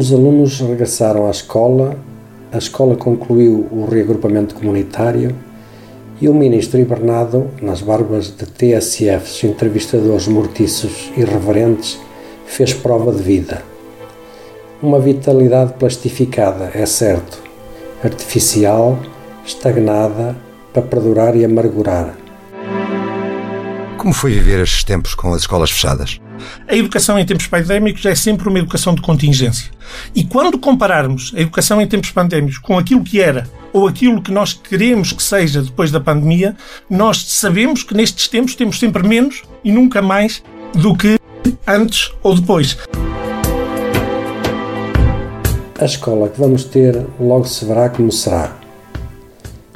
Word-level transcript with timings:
Os 0.00 0.14
alunos 0.14 0.58
regressaram 0.60 1.26
à 1.26 1.30
escola, 1.30 1.94
a 2.50 2.56
escola 2.56 2.96
concluiu 2.96 3.68
o 3.70 3.84
reagrupamento 3.84 4.54
comunitário 4.54 5.36
e 6.18 6.26
o 6.26 6.32
ministro 6.32 6.80
hibernado, 6.80 7.48
nas 7.60 7.82
barbas 7.82 8.34
de 8.34 8.46
TSFs, 8.46 9.44
entrevistadores 9.44 10.26
mortiços 10.26 11.12
e 11.14 11.22
reverentes, 11.22 12.00
fez 12.46 12.72
prova 12.72 13.12
de 13.12 13.22
vida. 13.22 13.62
Uma 14.82 14.98
vitalidade 14.98 15.74
plastificada, 15.74 16.70
é 16.72 16.86
certo, 16.86 17.38
artificial, 18.02 18.98
estagnada, 19.44 20.34
para 20.72 20.80
perdurar 20.80 21.36
e 21.36 21.44
amargurar. 21.44 22.16
Como 24.00 24.14
foi 24.14 24.32
viver 24.32 24.60
estes 24.60 24.82
tempos 24.82 25.14
com 25.14 25.34
as 25.34 25.42
escolas 25.42 25.70
fechadas? 25.70 26.18
A 26.66 26.74
educação 26.74 27.18
em 27.18 27.26
tempos 27.26 27.46
pandémicos 27.46 28.06
é 28.06 28.14
sempre 28.14 28.48
uma 28.48 28.58
educação 28.58 28.94
de 28.94 29.02
contingência. 29.02 29.70
E 30.14 30.24
quando 30.24 30.58
compararmos 30.58 31.34
a 31.36 31.40
educação 31.42 31.82
em 31.82 31.86
tempos 31.86 32.10
pandémicos 32.10 32.56
com 32.56 32.78
aquilo 32.78 33.04
que 33.04 33.20
era 33.20 33.46
ou 33.74 33.86
aquilo 33.86 34.22
que 34.22 34.32
nós 34.32 34.54
queremos 34.54 35.12
que 35.12 35.22
seja 35.22 35.60
depois 35.60 35.90
da 35.90 36.00
pandemia, 36.00 36.56
nós 36.88 37.22
sabemos 37.26 37.82
que 37.82 37.92
nestes 37.92 38.26
tempos 38.26 38.54
temos 38.54 38.78
sempre 38.78 39.06
menos 39.06 39.42
e 39.62 39.70
nunca 39.70 40.00
mais 40.00 40.42
do 40.72 40.96
que 40.96 41.18
antes 41.66 42.10
ou 42.22 42.34
depois. 42.34 42.78
A 45.78 45.84
escola 45.84 46.30
que 46.30 46.40
vamos 46.40 46.64
ter 46.64 47.06
logo 47.20 47.44
se 47.44 47.66
verá 47.66 47.90
como 47.90 48.10
será. 48.10 48.56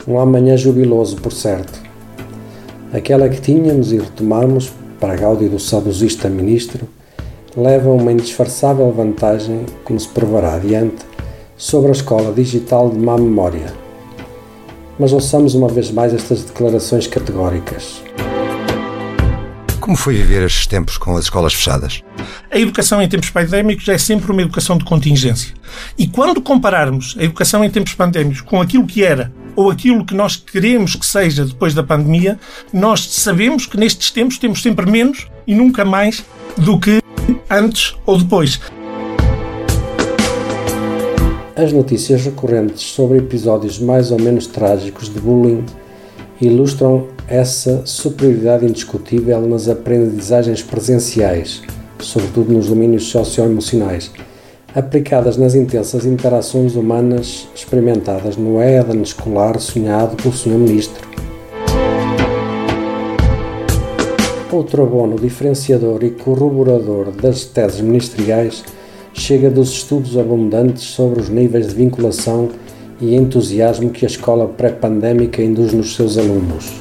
Um 0.09 0.19
amanhã 0.19 0.57
jubiloso, 0.57 1.17
por 1.17 1.31
certo. 1.31 1.84
Aquela 2.95 3.29
que 3.29 3.41
tínhamos 3.41 3.91
e 3.91 3.99
retomamos, 3.99 4.73
para 5.01 5.15
a 5.15 5.17
gáudio 5.17 5.51
do 5.51 5.59
saudosista 5.59 6.29
ministro, 6.29 6.89
leva 7.57 7.91
uma 7.91 8.13
indisfarçável 8.13 8.89
vantagem, 8.93 9.67
como 9.83 9.99
se 9.99 10.07
provará 10.07 10.55
adiante, 10.55 11.05
sobre 11.57 11.89
a 11.89 11.93
escola 11.93 12.33
digital 12.33 12.89
de 12.91 12.97
má 12.97 13.19
memória. 13.19 13.75
Mas 14.97 15.13
ouçamos 15.13 15.57
uma 15.57 15.67
vez 15.67 15.91
mais 15.91 16.15
estas 16.15 16.45
declarações 16.45 17.09
categóricas. 17.09 18.01
Como 19.81 19.97
foi 19.97 20.15
viver 20.15 20.45
estes 20.45 20.69
tempos 20.69 20.97
com 20.97 21.17
as 21.17 21.25
escolas 21.25 21.53
fechadas? 21.53 22.01
A 22.49 22.61
educação 22.61 23.03
em 23.03 23.09
tempos 23.09 23.31
pandémicos 23.31 23.89
é 23.89 23.99
sempre 23.99 24.31
uma 24.31 24.43
educação 24.43 24.79
de 24.79 24.85
contingência. 24.85 25.53
E 25.99 26.07
quando 26.07 26.41
compararmos 26.41 27.17
a 27.19 27.25
educação 27.25 27.65
em 27.65 27.71
tempos 27.71 27.95
pandémicos 27.95 28.41
com 28.41 28.61
aquilo 28.61 28.87
que 28.87 29.03
era 29.03 29.33
ou 29.57 29.71
aquilo 29.71 30.05
que 30.05 30.15
nós 30.15 30.37
queremos 30.37 30.95
que 30.95 31.07
seja 31.07 31.45
depois 31.45 31.75
da 31.75 31.83
pandemia, 31.83 32.39
nós 32.73 33.01
sabemos 33.15 33.67
que 33.67 33.77
nestes 33.77 34.11
tempos 34.11 34.39
temos 34.39 34.63
sempre 34.63 34.91
menos 34.91 35.27
e 35.47 35.55
nunca 35.55 35.85
mais 35.85 36.25
do 36.57 36.79
que 36.79 37.03
antes 37.51 37.95
ou 38.07 38.19
depois. 38.19 38.61
As 41.57 41.73
notícias 41.73 42.25
recorrentes 42.25 42.83
sobre 42.83 43.19
episódios 43.19 43.79
mais 43.79 44.11
ou 44.11 44.21
menos 44.21 44.47
trágicos 44.47 45.09
de 45.09 45.21
bullying 45.21 45.65
ilustram 46.41 47.09
essa 47.29 47.87
superioridade 47.87 48.67
indiscutível 48.67 49.41
nas 49.47 49.69
aprendizagens 49.69 50.63
presenciais, 50.63 51.63
sobretudo 52.01 52.53
nos 52.53 52.67
domínios 52.67 53.05
socioemocionais, 53.05 54.11
aplicadas 54.75 55.37
nas 55.37 55.55
intensas 55.55 56.05
interações 56.05 56.75
humanas 56.75 57.49
experimentadas 57.55 58.37
no 58.37 58.61
Éden 58.61 59.03
escolar 59.03 59.61
sonhado 59.61 60.17
pelo 60.17 60.35
Sr. 60.35 60.59
Ministro. 60.59 61.09
Outro 64.51 64.83
abono 64.83 65.17
diferenciador 65.17 66.03
e 66.03 66.11
corroborador 66.11 67.13
das 67.13 67.45
teses 67.45 67.81
ministeriais 67.81 68.65
chega 69.13 69.49
dos 69.49 69.71
estudos 69.71 70.19
abundantes 70.19 70.83
sobre 70.83 71.21
os 71.21 71.29
níveis 71.29 71.69
de 71.69 71.75
vinculação 71.75 72.49
e 73.01 73.15
entusiasmo 73.15 73.91
que 73.91 74.05
a 74.05 74.09
escola 74.09 74.49
pré-pandémica 74.49 75.43
induz 75.43 75.73
nos 75.73 75.95
seus 75.95 76.19
alunos. 76.19 76.73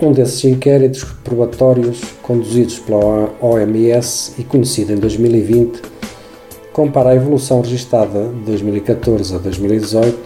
Um 0.00 0.12
desses 0.12 0.44
inquéritos 0.44 1.04
probatórios, 1.24 2.00
conduzidos 2.22 2.78
pela 2.78 3.32
OMS 3.40 4.32
e 4.38 4.44
conhecido 4.44 4.92
em 4.92 4.96
2020, 4.96 5.97
compara 6.78 7.10
a 7.10 7.14
evolução 7.16 7.60
registada 7.60 8.28
de 8.28 8.44
2014 8.44 9.34
a 9.34 9.38
2018 9.38 10.16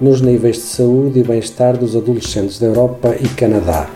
nos 0.00 0.22
níveis 0.22 0.56
de 0.56 0.62
saúde 0.62 1.20
e 1.20 1.22
bem-estar 1.22 1.76
dos 1.76 1.94
adolescentes 1.94 2.58
da 2.58 2.68
Europa 2.68 3.14
e 3.20 3.28
Canadá. 3.28 3.86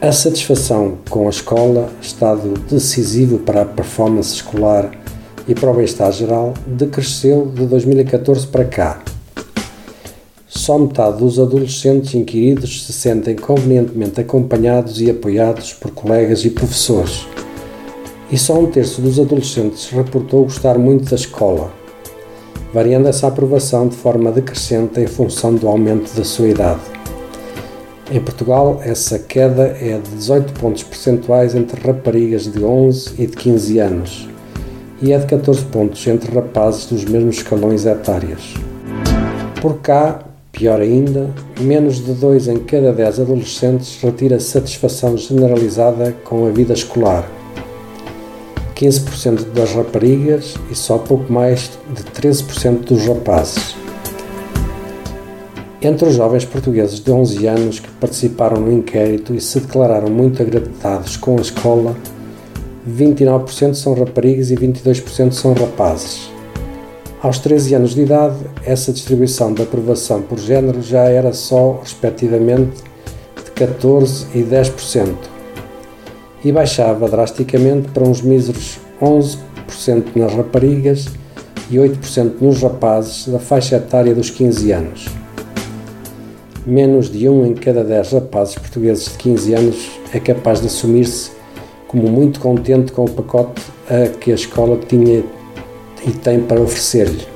A 0.00 0.10
satisfação 0.10 0.96
com 1.10 1.26
a 1.26 1.28
escola, 1.28 1.90
estado 2.00 2.54
decisivo 2.66 3.40
para 3.40 3.60
a 3.60 3.66
performance 3.66 4.36
escolar 4.36 4.90
e 5.46 5.54
para 5.54 5.70
o 5.70 5.74
bem-estar 5.74 6.10
geral, 6.10 6.54
decresceu 6.66 7.52
de 7.54 7.66
2014 7.66 8.46
para 8.46 8.64
cá. 8.64 9.02
Só 10.48 10.78
metade 10.78 11.18
dos 11.18 11.38
adolescentes 11.38 12.14
inquiridos 12.14 12.86
se 12.86 12.92
sentem 12.94 13.36
convenientemente 13.36 14.18
acompanhados 14.18 14.98
e 14.98 15.10
apoiados 15.10 15.74
por 15.74 15.90
colegas 15.90 16.42
e 16.46 16.48
professores 16.48 17.26
e 18.32 18.38
só 18.38 18.58
um 18.58 18.66
terço 18.66 19.02
dos 19.02 19.20
adolescentes 19.20 19.90
reportou 19.90 20.44
gostar 20.44 20.78
muito 20.78 21.10
da 21.10 21.16
escola, 21.16 21.70
variando 22.72 23.06
essa 23.06 23.26
aprovação 23.26 23.86
de 23.86 23.94
forma 23.94 24.32
decrescente 24.32 24.98
em 24.98 25.06
função 25.06 25.54
do 25.54 25.68
aumento 25.68 26.16
da 26.16 26.24
sua 26.24 26.48
idade. 26.48 26.80
Em 28.10 28.18
Portugal, 28.20 28.80
essa 28.82 29.18
queda 29.18 29.76
é 29.78 29.98
de 29.98 30.16
18 30.16 30.54
pontos 30.54 30.82
percentuais 30.82 31.54
entre 31.54 31.78
raparigas 31.86 32.50
de 32.50 32.64
11 32.64 33.14
e 33.18 33.26
de 33.26 33.36
15 33.36 33.78
anos 33.78 34.28
e 35.02 35.12
é 35.12 35.18
de 35.18 35.26
14 35.26 35.64
pontos 35.66 36.06
entre 36.06 36.32
rapazes 36.34 36.86
dos 36.86 37.04
mesmos 37.04 37.36
escalões 37.36 37.84
etários. 37.84 38.54
Por 39.60 39.78
cá, 39.78 40.20
pior 40.50 40.80
ainda, 40.80 41.28
menos 41.60 41.96
de 41.96 42.12
2 42.12 42.48
em 42.48 42.58
cada 42.60 42.92
10 42.92 43.20
adolescentes 43.20 44.00
retira 44.00 44.40
satisfação 44.40 45.18
generalizada 45.18 46.14
com 46.24 46.46
a 46.46 46.50
vida 46.50 46.72
escolar 46.72 47.28
15% 48.82 49.52
das 49.52 49.72
raparigas 49.72 50.56
e 50.68 50.74
só 50.74 50.98
pouco 50.98 51.32
mais 51.32 51.70
de 51.94 52.02
13% 52.02 52.80
dos 52.80 53.06
rapazes. 53.06 53.76
Entre 55.80 56.08
os 56.08 56.16
jovens 56.16 56.44
portugueses 56.44 56.98
de 56.98 57.10
11 57.12 57.46
anos 57.46 57.78
que 57.78 57.88
participaram 57.92 58.60
no 58.60 58.72
inquérito 58.72 59.34
e 59.34 59.40
se 59.40 59.60
declararam 59.60 60.10
muito 60.10 60.42
agradecidos 60.42 61.16
com 61.16 61.38
a 61.38 61.40
escola, 61.40 61.96
29% 62.88 63.74
são 63.74 63.94
raparigas 63.94 64.50
e 64.50 64.56
22% 64.56 65.30
são 65.30 65.52
rapazes. 65.52 66.28
Aos 67.22 67.38
13 67.38 67.74
anos 67.74 67.94
de 67.94 68.02
idade, 68.02 68.36
essa 68.64 68.92
distribuição 68.92 69.54
de 69.54 69.62
aprovação 69.62 70.22
por 70.22 70.40
género 70.40 70.82
já 70.82 71.04
era 71.04 71.32
só, 71.32 71.78
respectivamente, 71.80 72.82
de 73.36 73.64
14% 73.64 74.26
e 74.34 74.42
10% 74.42 75.31
e 76.44 76.50
baixava 76.50 77.08
drasticamente 77.08 77.88
para 77.88 78.04
uns 78.04 78.20
míseros 78.20 78.78
11% 79.00 79.36
nas 80.16 80.32
raparigas 80.34 81.06
e 81.70 81.76
8% 81.76 82.34
nos 82.40 82.62
rapazes 82.62 83.28
da 83.28 83.38
faixa 83.38 83.76
etária 83.76 84.14
dos 84.14 84.30
15 84.30 84.72
anos. 84.72 85.06
Menos 86.66 87.10
de 87.10 87.28
um 87.28 87.44
em 87.44 87.54
cada 87.54 87.82
10 87.82 88.12
rapazes 88.12 88.54
portugueses 88.54 89.06
de 89.06 89.18
15 89.18 89.54
anos 89.54 89.90
é 90.12 90.20
capaz 90.20 90.60
de 90.60 90.66
assumir-se 90.66 91.32
como 91.88 92.08
muito 92.08 92.40
contente 92.40 92.92
com 92.92 93.04
o 93.04 93.10
pacote 93.10 93.62
a 93.88 94.08
que 94.08 94.30
a 94.30 94.34
escola 94.34 94.78
tinha 94.88 95.24
e 96.06 96.10
tem 96.10 96.40
para 96.40 96.60
oferecer-lhe. 96.60 97.26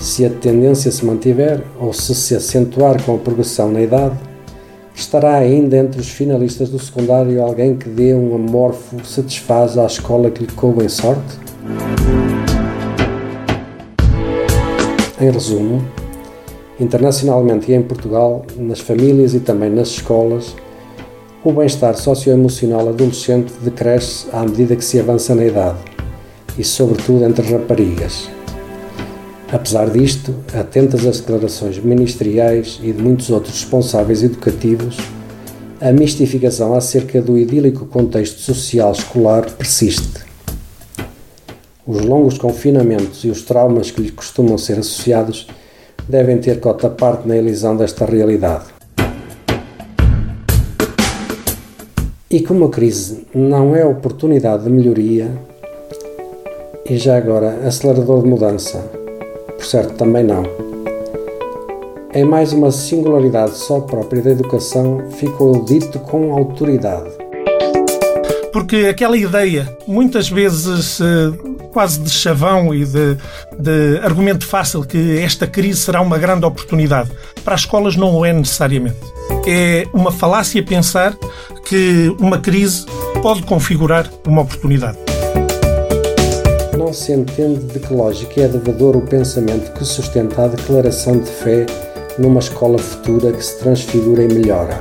Se 0.00 0.24
a 0.24 0.30
tendência 0.30 0.90
se 0.90 1.04
mantiver 1.04 1.62
ou 1.80 1.92
se 1.92 2.14
se 2.14 2.36
acentuar 2.36 3.02
com 3.02 3.14
a 3.14 3.18
progressão 3.18 3.72
na 3.72 3.80
idade, 3.80 4.16
Estará 4.94 5.34
ainda 5.34 5.76
entre 5.76 6.00
os 6.00 6.08
finalistas 6.08 6.70
do 6.70 6.78
secundário 6.78 7.42
alguém 7.42 7.76
que 7.76 7.88
dê 7.88 8.14
um 8.14 8.34
amorfo 8.36 9.04
satisfaz 9.04 9.76
à 9.76 9.86
escola 9.86 10.30
que 10.30 10.44
lhe 10.44 10.52
coube 10.52 10.84
em 10.84 10.88
sorte? 10.88 11.36
Em 15.20 15.30
resumo, 15.30 15.84
internacionalmente 16.78 17.72
e 17.72 17.74
em 17.74 17.82
Portugal, 17.82 18.46
nas 18.56 18.78
famílias 18.78 19.34
e 19.34 19.40
também 19.40 19.68
nas 19.68 19.88
escolas, 19.88 20.54
o 21.42 21.52
bem-estar 21.52 21.96
socioemocional 21.96 22.88
adolescente 22.88 23.52
decresce 23.62 24.28
à 24.32 24.42
medida 24.42 24.76
que 24.76 24.84
se 24.84 25.00
avança 25.00 25.34
na 25.34 25.44
idade, 25.44 25.78
e 26.56 26.62
sobretudo 26.62 27.24
entre 27.24 27.50
raparigas. 27.52 28.33
Apesar 29.54 29.88
disto, 29.88 30.34
atentas 30.52 31.06
às 31.06 31.20
declarações 31.20 31.78
ministeriais 31.78 32.80
e 32.82 32.90
de 32.90 33.00
muitos 33.00 33.30
outros 33.30 33.54
responsáveis 33.54 34.24
educativos, 34.24 34.96
a 35.80 35.92
mistificação 35.92 36.74
acerca 36.74 37.22
do 37.22 37.38
idílico 37.38 37.86
contexto 37.86 38.40
social 38.40 38.90
escolar 38.90 39.48
persiste. 39.52 40.24
Os 41.86 42.00
longos 42.00 42.36
confinamentos 42.36 43.22
e 43.22 43.30
os 43.30 43.42
traumas 43.42 43.92
que 43.92 44.02
lhe 44.02 44.10
costumam 44.10 44.58
ser 44.58 44.80
associados 44.80 45.46
devem 46.08 46.38
ter 46.38 46.58
cota 46.58 46.90
parte 46.90 47.28
na 47.28 47.36
elisão 47.36 47.76
desta 47.76 48.04
realidade. 48.04 48.64
E 52.28 52.40
como 52.40 52.64
a 52.64 52.70
crise 52.70 53.24
não 53.32 53.76
é 53.76 53.86
oportunidade 53.86 54.64
de 54.64 54.70
melhoria, 54.70 55.30
e 56.90 56.96
já 56.96 57.16
agora 57.16 57.60
acelerador 57.64 58.20
de 58.20 58.28
mudança, 58.28 59.03
por 59.56 59.64
certo 59.64 59.94
também 59.94 60.24
não. 60.24 60.42
Em 62.14 62.24
mais 62.24 62.52
uma 62.52 62.70
singularidade 62.70 63.56
só 63.56 63.80
própria 63.80 64.22
da 64.22 64.30
educação, 64.30 65.10
ficou 65.10 65.64
dito 65.64 65.98
com 65.98 66.32
autoridade. 66.32 67.10
Porque 68.52 68.86
aquela 68.88 69.16
ideia, 69.16 69.76
muitas 69.84 70.28
vezes 70.28 71.00
eh, 71.00 71.32
quase 71.72 71.98
de 71.98 72.08
chavão 72.08 72.72
e 72.72 72.84
de, 72.84 73.16
de 73.58 73.98
argumento 74.00 74.46
fácil 74.46 74.84
que 74.84 75.18
esta 75.18 75.44
crise 75.44 75.80
será 75.80 76.00
uma 76.00 76.16
grande 76.16 76.46
oportunidade. 76.46 77.10
Para 77.44 77.56
as 77.56 77.62
escolas 77.62 77.96
não 77.96 78.14
o 78.14 78.24
é 78.24 78.32
necessariamente. 78.32 79.00
É 79.44 79.84
uma 79.92 80.12
falácia 80.12 80.62
pensar 80.62 81.16
que 81.64 82.14
uma 82.20 82.38
crise 82.38 82.86
pode 83.20 83.42
configurar 83.42 84.08
uma 84.24 84.42
oportunidade. 84.42 85.03
Se 86.94 87.12
entende 87.12 87.60
de 87.72 87.80
que 87.80 87.92
lógica 87.92 88.42
é 88.42 88.46
devador 88.46 88.96
o 88.96 89.00
pensamento 89.00 89.72
que 89.72 89.84
sustenta 89.84 90.44
a 90.44 90.46
declaração 90.48 91.18
de 91.18 91.28
fé 91.28 91.66
numa 92.20 92.38
escola 92.38 92.78
futura 92.78 93.32
que 93.32 93.44
se 93.44 93.58
transfigura 93.58 94.22
e 94.22 94.28
melhora. 94.28 94.80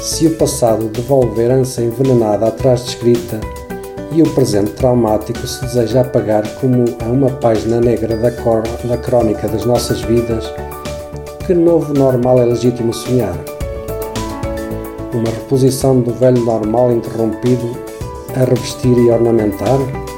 Se 0.00 0.28
o 0.28 0.36
passado 0.36 0.88
devolve 0.88 1.42
herança 1.42 1.82
envenenada 1.82 2.46
atrás 2.46 2.84
escrita, 2.84 3.40
e 4.12 4.22
o 4.22 4.30
presente 4.32 4.70
traumático 4.70 5.44
se 5.44 5.60
deseja 5.62 6.02
apagar 6.02 6.48
como 6.60 6.84
a 7.04 7.08
uma 7.08 7.30
página 7.30 7.80
negra 7.80 8.16
da, 8.16 8.30
cor, 8.30 8.62
da 8.84 8.96
crónica 8.96 9.48
das 9.48 9.64
nossas 9.64 10.00
vidas, 10.02 10.44
que 11.46 11.52
novo 11.52 11.92
normal 11.92 12.40
é 12.40 12.44
legítimo 12.44 12.94
sonhar? 12.94 13.36
Uma 15.12 15.30
reposição 15.30 16.00
do 16.00 16.12
velho 16.14 16.44
normal 16.44 16.92
interrompido 16.92 17.76
a 18.36 18.44
revestir 18.44 18.96
e 18.96 19.10
ornamentar? 19.10 20.09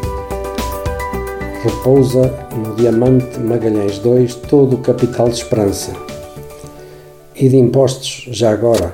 Repousa 1.62 2.34
no 2.56 2.74
diamante 2.74 3.38
Magalhães 3.38 3.96
2 4.00 4.34
todo 4.34 4.74
o 4.74 4.78
capital 4.78 5.28
de 5.28 5.36
esperança. 5.36 5.92
E 7.36 7.48
de 7.48 7.56
impostos, 7.56 8.26
já 8.32 8.50
agora. 8.50 8.92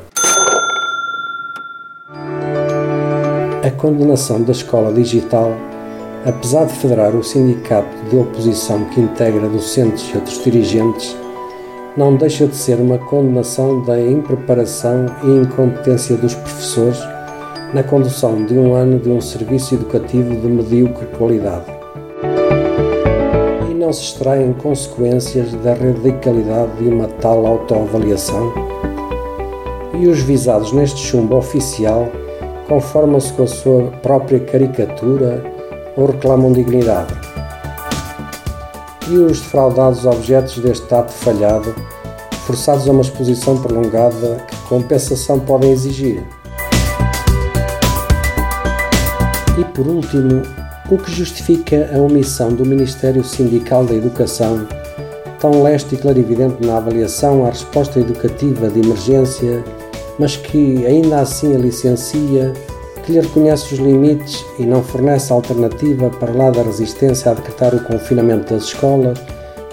A 3.64 3.70
condenação 3.70 4.42
da 4.42 4.52
escola 4.52 4.92
digital, 4.92 5.50
apesar 6.26 6.66
de 6.66 6.74
federar 6.74 7.16
o 7.16 7.24
sindicato 7.24 7.88
de 8.10 8.16
oposição 8.18 8.84
que 8.90 9.00
integra 9.00 9.48
docentes 9.48 10.10
e 10.12 10.18
outros 10.18 10.44
dirigentes, 10.44 11.16
não 11.96 12.16
deixa 12.16 12.46
de 12.46 12.54
ser 12.54 12.78
uma 12.78 12.98
condenação 12.98 13.82
da 13.82 13.98
impreparação 13.98 15.06
e 15.24 15.38
incompetência 15.38 16.18
dos 16.18 16.34
professores 16.34 16.98
na 17.72 17.82
condução 17.82 18.44
de 18.44 18.58
um 18.58 18.74
ano 18.74 18.98
de 18.98 19.08
um 19.08 19.22
serviço 19.22 19.74
educativo 19.74 20.36
de 20.36 20.48
medíocre 20.48 21.06
qualidade. 21.16 21.77
Não 23.78 23.92
se 23.92 24.02
extraem 24.02 24.52
consequências 24.54 25.52
da 25.62 25.72
radicalidade 25.72 26.78
de 26.78 26.88
uma 26.88 27.06
tal 27.06 27.46
autoavaliação? 27.46 28.52
E 29.94 30.08
os 30.08 30.18
visados 30.20 30.72
neste 30.72 30.98
chumbo 30.98 31.36
oficial 31.36 32.08
conformam-se 32.66 33.32
com 33.34 33.44
a 33.44 33.46
sua 33.46 33.84
própria 34.02 34.40
caricatura 34.40 35.44
ou 35.96 36.06
reclamam 36.06 36.52
dignidade. 36.52 37.14
E 39.08 39.16
os 39.16 39.38
defraudados 39.38 40.04
objetos 40.04 40.58
deste 40.58 40.92
ato 40.92 41.12
falhado, 41.12 41.72
forçados 42.46 42.88
a 42.88 42.90
uma 42.90 43.02
exposição 43.02 43.62
prolongada, 43.62 44.44
que 44.48 44.56
compensação 44.68 45.38
podem 45.38 45.70
exigir? 45.70 46.26
E 49.56 49.64
por 49.66 49.86
último, 49.86 50.42
o 50.90 50.96
que 50.98 51.12
justifica 51.12 51.90
a 51.94 51.98
omissão 51.98 52.52
do 52.52 52.64
Ministério 52.64 53.22
Sindical 53.22 53.84
da 53.84 53.94
Educação, 53.94 54.66
tão 55.40 55.62
leste 55.62 55.94
e 55.94 55.98
clarividente 55.98 56.66
na 56.66 56.78
avaliação 56.78 57.44
à 57.44 57.50
resposta 57.50 58.00
educativa 58.00 58.68
de 58.68 58.80
emergência 58.80 59.62
mas 60.18 60.36
que 60.36 60.84
ainda 60.84 61.20
assim 61.20 61.54
a 61.54 61.58
licencia, 61.58 62.52
que 63.04 63.12
lhe 63.12 63.20
reconhece 63.20 63.74
os 63.74 63.80
limites 63.80 64.44
e 64.58 64.66
não 64.66 64.82
fornece 64.82 65.32
alternativa 65.32 66.10
para 66.10 66.32
lá 66.32 66.50
da 66.50 66.62
resistência 66.62 67.30
a 67.30 67.34
decretar 67.34 67.74
o 67.74 67.84
confinamento 67.84 68.52
das 68.52 68.64
escolas, 68.64 69.18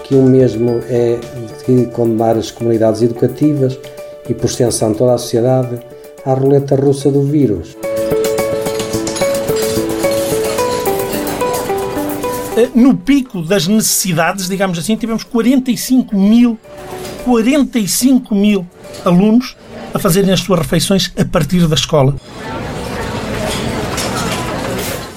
que 0.04 0.14
o 0.14 0.22
mesmo 0.22 0.80
é 0.88 1.18
de 1.66 1.86
condenar 1.86 2.36
as 2.36 2.50
comunidades 2.50 3.02
educativas 3.02 3.78
e, 4.28 4.34
por 4.34 4.46
extensão, 4.46 4.94
toda 4.94 5.14
a 5.14 5.18
sociedade 5.18 5.80
à 6.24 6.32
roleta 6.32 6.76
russa 6.76 7.10
do 7.10 7.22
vírus. 7.22 7.76
No 12.74 12.96
pico 12.96 13.42
das 13.42 13.66
necessidades, 13.66 14.48
digamos 14.48 14.78
assim, 14.78 14.96
tivemos 14.96 15.24
45 15.24 16.16
mil, 16.16 16.58
45 17.24 18.34
mil 18.34 18.66
alunos 19.04 19.56
a 19.92 19.98
fazerem 19.98 20.32
as 20.32 20.40
suas 20.40 20.60
refeições 20.60 21.12
a 21.18 21.24
partir 21.24 21.66
da 21.66 21.74
escola. 21.74 22.14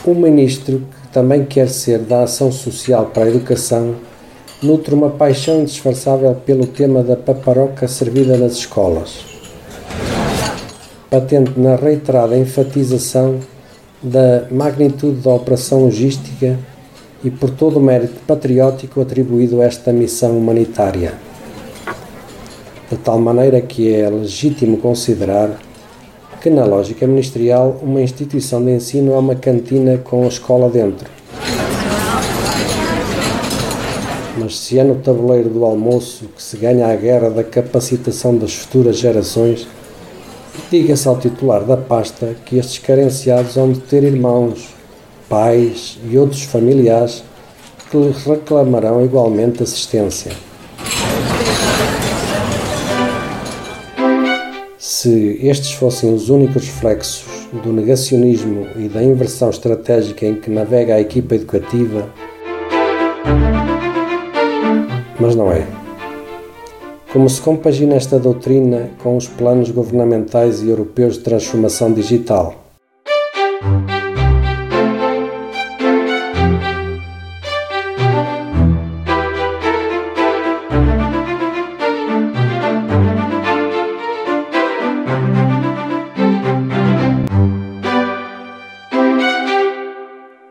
O 0.06 0.14
ministro, 0.14 0.88
que 1.02 1.08
também 1.10 1.46
quer 1.46 1.70
ser 1.70 2.00
da 2.00 2.24
ação 2.24 2.52
social 2.52 3.06
para 3.08 3.26
a 3.26 3.30
educação, 3.30 3.96
nutre 4.62 4.94
uma 4.94 5.10
paixão 5.10 5.62
indisfarçável 5.62 6.34
pelo 6.36 6.66
tema 6.66 7.02
da 7.04 7.16
paparoca 7.16 7.88
servida 7.88 8.38
nas 8.38 8.54
escolas, 8.54 9.20
patente 11.10 11.58
na 11.58 11.76
reiterada 11.76 12.38
enfatização 12.38 13.40
da 14.02 14.46
magnitude 14.52 15.22
da 15.22 15.32
operação 15.32 15.84
logística 15.84 16.58
e 17.24 17.30
por 17.30 17.50
todo 17.50 17.78
o 17.78 17.82
mérito 17.82 18.20
patriótico 18.26 19.02
atribuído 19.02 19.62
a 19.62 19.66
esta 19.66 19.92
missão 19.92 20.38
humanitária 20.38 21.14
de 22.90 22.98
tal 22.98 23.20
maneira 23.20 23.62
que 23.62 23.94
é 23.94 24.10
legítimo 24.10 24.78
considerar 24.78 25.60
que, 26.42 26.50
na 26.50 26.66
lógica 26.66 27.06
ministerial, 27.06 27.78
uma 27.84 28.02
instituição 28.02 28.64
de 28.64 28.72
ensino 28.72 29.14
é 29.14 29.18
uma 29.18 29.36
cantina 29.36 29.98
com 30.00 30.24
a 30.24 30.28
escola 30.28 30.70
dentro. 30.70 31.08
Mas 34.38 34.58
se 34.58 34.80
é 34.80 34.84
no 34.84 34.96
tabuleiro 34.96 35.50
do 35.50 35.64
almoço 35.66 36.30
que 36.36 36.42
se 36.42 36.58
ganha 36.58 36.88
a 36.88 36.96
guerra 36.96 37.30
da 37.30 37.44
capacitação 37.44 38.36
das 38.36 38.56
futuras 38.56 38.98
gerações, 38.98 39.68
diga-se 40.72 41.08
ao 41.08 41.20
titular 41.20 41.64
da 41.64 41.78
pasta 41.78 42.36
que 42.46 42.58
estes 42.58 42.80
carenciados 42.80 43.56
hão 43.56 43.72
de 43.72 43.82
ter 43.82 44.04
irmãos, 44.04 44.74
pais 45.30 46.00
e 46.10 46.18
outros 46.18 46.44
familiares 46.44 47.24
que 47.90 47.98
lhes 47.98 48.26
reclamarão 48.26 49.04
igualmente 49.06 49.64
assistência. 49.64 50.32
Se 54.78 55.40
estes 55.42 55.72
fossem 55.74 56.14
os 56.14 56.30
únicos 56.30 56.66
reflexos 56.66 57.26
do 57.64 57.72
negacionismo 57.72 58.68
e 58.76 58.90
da 58.90 59.02
inversão 59.02 59.50
estratégica 59.50 60.26
em 60.26 60.36
que 60.36 60.50
navega 60.50 60.96
a 60.96 61.02
equipa 61.02 61.36
educativa, 61.36 62.10
mas 65.20 65.36
não 65.36 65.52
é. 65.52 65.66
Como 67.12 67.30
se 67.30 67.42
compagina 67.42 67.96
esta 67.96 68.20
doutrina 68.20 68.92
com 69.02 69.18
os 69.18 69.28
planos 69.28 69.72
governamentais 69.72 70.62
e 70.62 70.70
europeus 70.70 71.16
de 71.16 71.22
transformação 71.22 71.92
digital? 71.92 72.56